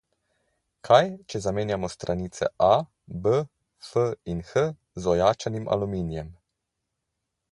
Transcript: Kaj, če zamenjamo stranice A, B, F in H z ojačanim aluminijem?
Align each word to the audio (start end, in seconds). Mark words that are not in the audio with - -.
Kaj, 0.87 0.99
če 1.33 1.41
zamenjamo 1.45 1.89
stranice 1.95 2.47
A, 2.69 2.71
B, 3.27 3.35
F 3.89 3.91
in 4.35 4.41
H 4.53 4.65
z 5.03 5.13
ojačanim 5.13 5.71
aluminijem? 5.77 6.33